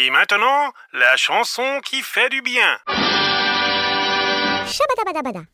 [0.00, 2.78] Et maintenant, la chanson qui fait du bien.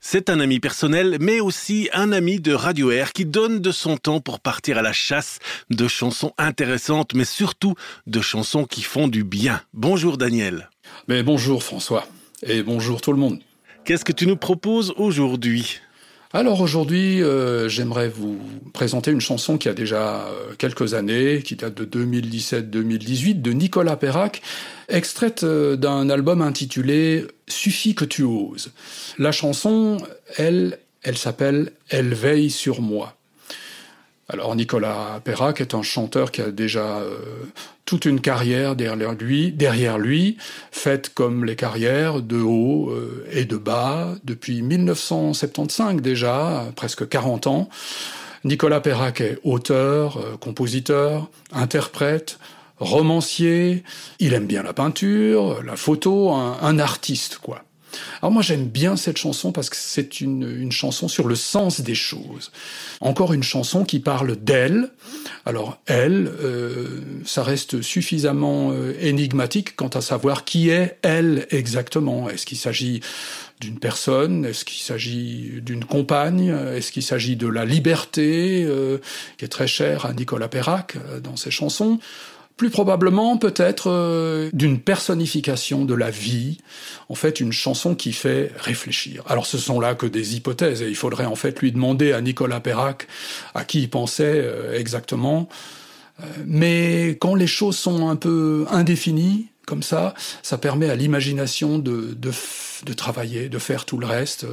[0.00, 3.96] C'est un ami personnel, mais aussi un ami de Radio Air qui donne de son
[3.96, 5.38] temps pour partir à la chasse
[5.70, 7.76] de chansons intéressantes, mais surtout
[8.08, 9.60] de chansons qui font du bien.
[9.74, 10.70] Bonjour Daniel.
[11.06, 12.04] Mais bonjour François,
[12.42, 13.38] et bonjour tout le monde.
[13.84, 15.80] Qu'est-ce que tu nous proposes aujourd'hui?
[16.34, 18.38] Alors aujourd'hui, euh, j'aimerais vous
[18.72, 23.96] présenter une chanson qui a déjà euh, quelques années, qui date de 2017-2018, de Nicolas
[23.96, 24.40] Perrac,
[24.88, 28.70] extraite euh, d'un album intitulé Suffit que tu oses.
[29.18, 29.98] La chanson,
[30.38, 33.14] elle, elle s'appelle Elle veille sur moi.
[34.32, 37.18] Alors Nicolas Perrac est un chanteur qui a déjà euh,
[37.84, 40.38] toute une carrière derrière lui, derrière lui,
[40.70, 47.46] faite comme les carrières de haut euh, et de bas depuis 1975 déjà, presque 40
[47.46, 47.68] ans.
[48.44, 52.38] Nicolas Perrac est auteur, euh, compositeur, interprète,
[52.78, 53.84] romancier,
[54.18, 57.62] il aime bien la peinture, la photo, un artiste quoi.
[58.20, 61.94] Alors moi j'aime bien cette chanson parce que c'est une, chanson sur le sens des
[61.94, 62.50] choses.
[63.00, 64.90] Encore une chanson qui parle d'elle.
[65.44, 72.28] Alors elle, euh, ça reste suffisamment euh, énigmatique quant à savoir qui est elle exactement.
[72.28, 73.00] Est-ce qu'il s'agit
[73.60, 74.44] d'une personne?
[74.44, 76.54] Est-ce qu'il s'agit d'une compagne?
[76.74, 78.98] Est-ce qu'il s'agit de la liberté euh,
[79.36, 81.98] qui est très chère à Nicolas Perrac dans ses chansons?
[82.56, 86.58] Plus probablement peut-être euh, d'une personnification de la vie,
[87.08, 89.22] en fait une chanson qui fait réfléchir.
[89.26, 92.20] Alors ce sont là que des hypothèses, et il faudrait en fait lui demander à
[92.20, 93.06] Nicolas Perrac
[93.54, 95.48] à qui il pensait euh, exactement.
[96.20, 101.78] Euh, mais quand les choses sont un peu indéfinies, comme ça, ça permet à l'imagination
[101.78, 102.32] de, de,
[102.84, 104.44] de, travailler, de faire tout le reste,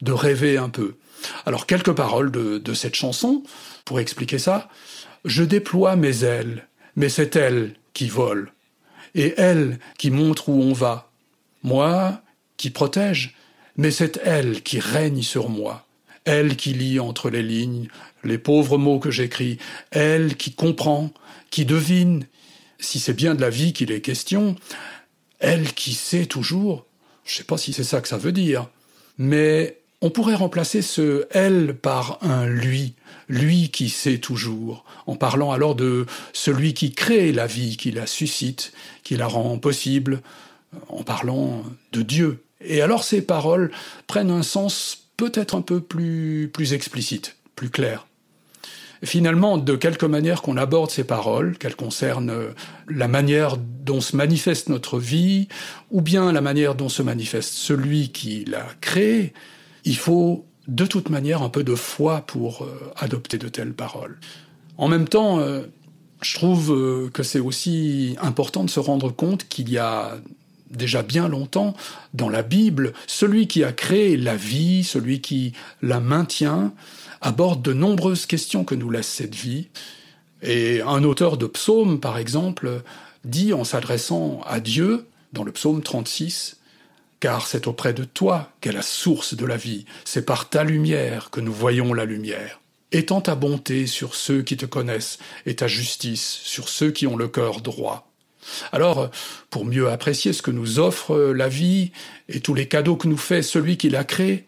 [0.00, 0.94] de rêver un peu.
[1.44, 3.42] Alors quelques paroles de, de cette chanson
[3.84, 4.68] pour expliquer ça.
[5.26, 8.52] Je déploie mes ailes mais c'est elle qui vole,
[9.14, 11.10] et elle qui montre où on va.
[11.62, 12.22] Moi,
[12.56, 13.34] qui protège,
[13.76, 15.86] mais c'est elle qui règne sur moi,
[16.24, 17.88] elle qui lit entre les lignes
[18.26, 19.58] les pauvres mots que j'écris,
[19.90, 21.10] elle qui comprend,
[21.50, 22.26] qui devine,
[22.78, 24.56] si c'est bien de la vie qu'il est question,
[25.38, 26.86] elle qui sait toujours,
[27.24, 28.68] je ne sais pas si c'est ça que ça veut dire,
[29.18, 32.94] mais on pourrait remplacer ce elle par un lui,
[33.28, 38.06] lui qui sait toujours, en parlant alors de celui qui crée la vie, qui la
[38.06, 40.22] suscite, qui la rend possible,
[40.88, 41.62] en parlant
[41.92, 42.42] de Dieu.
[42.60, 43.70] Et alors ces paroles
[44.06, 48.06] prennent un sens peut-être un peu plus, explicite, plus clair.
[49.04, 52.54] Finalement, de quelque manière qu'on aborde ces paroles, qu'elles concernent
[52.88, 55.48] la manière dont se manifeste notre vie,
[55.90, 59.34] ou bien la manière dont se manifeste celui qui l'a créé,
[59.86, 64.18] il faut de toute manière un peu de foi pour euh, adopter de telles paroles.
[64.76, 65.62] En même temps, euh,
[66.20, 70.18] je trouve euh, que c'est aussi important de se rendre compte qu'il y a
[70.70, 71.74] déjà bien longtemps
[72.14, 76.72] dans la Bible, celui qui a créé la vie, celui qui la maintient,
[77.20, 79.68] aborde de nombreuses questions que nous laisse cette vie.
[80.42, 82.82] Et un auteur de psaume, par exemple,
[83.24, 86.56] dit en s'adressant à Dieu, dans le psaume 36,
[87.20, 91.30] car c'est auprès de toi qu'est la source de la vie, c'est par ta lumière
[91.30, 92.60] que nous voyons la lumière.
[92.92, 97.16] Étends ta bonté sur ceux qui te connaissent et ta justice sur ceux qui ont
[97.16, 98.12] le cœur droit.
[98.70, 99.10] Alors,
[99.50, 101.90] pour mieux apprécier ce que nous offre la vie
[102.28, 104.46] et tous les cadeaux que nous fait celui qui l'a créé,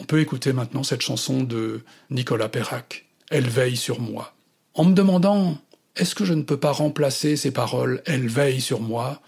[0.00, 4.34] on peut écouter maintenant cette chanson de Nicolas Perrac, Elle veille sur moi,
[4.74, 5.58] en me demandant
[5.96, 9.22] est-ce que je ne peux pas remplacer ces paroles Elle veille sur moi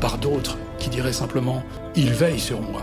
[0.00, 1.62] par d'autres qui diraient simplement
[1.96, 2.82] Il veille sur moi.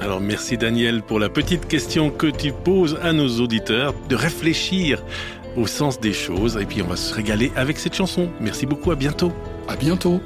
[0.00, 5.02] Alors merci Daniel pour la petite question que tu poses à nos auditeurs, de réfléchir
[5.56, 8.28] au sens des choses, et puis on va se régaler avec cette chanson.
[8.40, 9.32] Merci beaucoup, à bientôt.
[9.68, 10.20] À bientôt.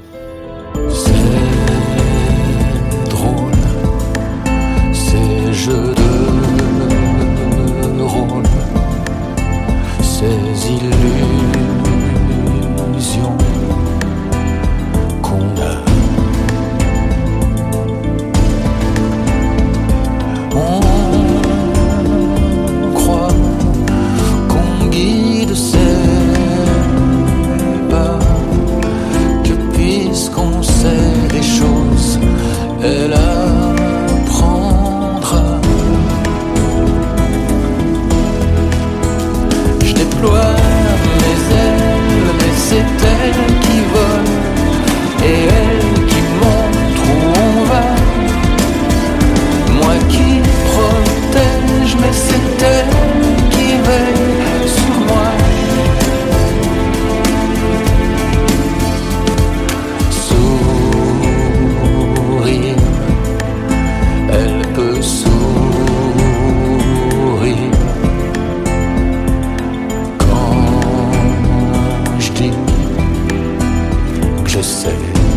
[74.87, 75.27] Je sais.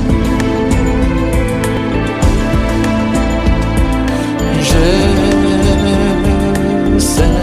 [7.00, 7.38] J'essaie,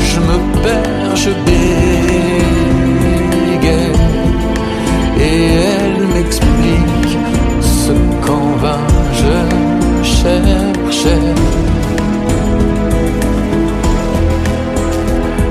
[0.00, 1.70] je me perds, je bégaye,
[5.20, 5.44] et
[5.76, 7.12] elle m'explique
[7.60, 7.92] ce
[8.24, 8.86] qu'en vain
[9.20, 9.36] je
[10.02, 11.34] cherchais.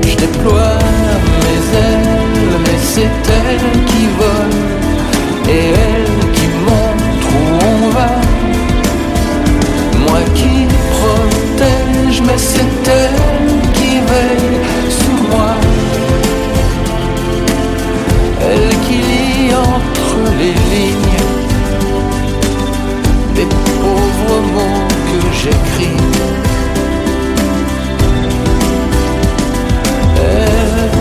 [0.04, 0.78] Je déploie
[1.44, 3.14] mes ailes, mais c'est
[12.26, 14.60] mais c'est elle qui veille
[14.90, 15.54] sur moi.
[18.42, 21.28] Elle qui lit entre les lignes
[23.36, 23.48] des
[23.82, 25.98] pauvres mots que j'écris.
[30.18, 30.92] Elle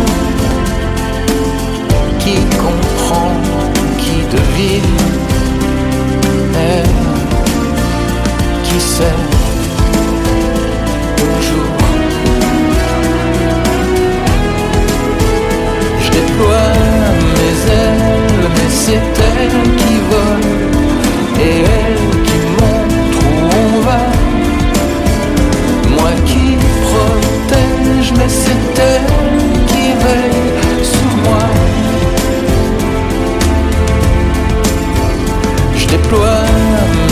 [2.19, 3.33] qui comprend,
[3.99, 4.97] qui devine,
[6.55, 6.97] elle
[8.65, 9.30] qui sait
[35.91, 37.10] déploie.